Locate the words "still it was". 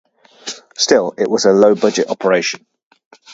0.75-1.45